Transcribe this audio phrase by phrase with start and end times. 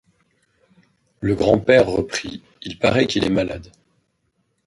[1.19, 3.69] Le grand-père reprit:— Il paraît qu’il est malade.